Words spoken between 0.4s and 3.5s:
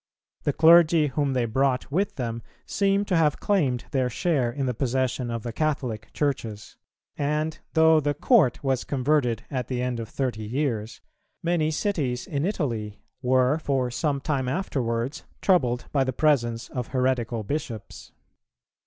The clergy whom they brought with them seem to have